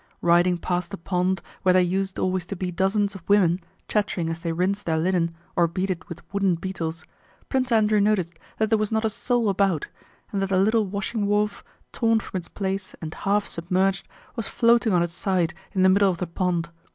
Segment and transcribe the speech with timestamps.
[0.23, 4.39] Riding past the pond where there used always to be dozens of women chattering as
[4.39, 7.03] they rinsed their linen or beat it with wooden beetles,
[7.49, 9.89] Prince Andrew noticed that there was not a soul about
[10.31, 14.91] and that the little washing wharf, torn from its place and half submerged, was floating
[14.91, 16.69] on its side in the middle of the pond.